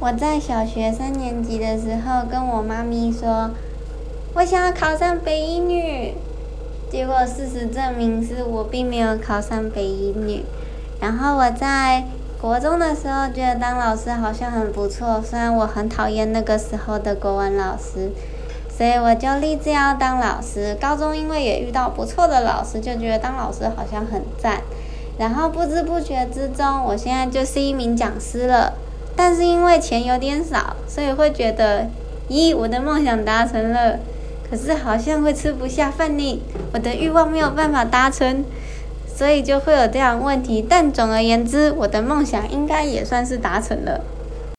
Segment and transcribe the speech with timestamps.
[0.00, 3.50] 我在小学三年级的时候，跟我妈咪说，
[4.34, 6.14] 我想要考上北一女。
[6.88, 10.44] 结果事实证明是我并没有考上北一女。
[11.00, 12.04] 然后我在
[12.40, 18.12] 国中的时候，觉得当老师好像很不错，虽然我很讨厌那个时候的国文老师，
[18.70, 20.76] 所以我就立志要当老师。
[20.80, 24.60] 高中因为也遇到不错的老师，就觉得当老师好像很赞。
[25.18, 28.74] 然后不知不觉之中，我现在就是一名讲师了。
[29.18, 31.88] 但是因为钱有点少，所以会觉得，
[32.28, 33.98] 咦，我的梦想达成了，
[34.48, 36.40] 可是好像会吃不下饭呢，
[36.72, 38.44] 我的欲望没有办法达成，
[39.12, 40.64] 所以就会有这样问题。
[40.66, 44.04] 但总而言之，我的梦想应该也算是达成了。